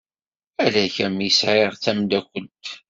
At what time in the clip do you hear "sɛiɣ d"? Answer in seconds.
1.39-1.81